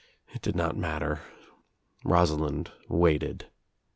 [0.33, 1.19] It did not matter.
[2.03, 3.45] Rosalind waited.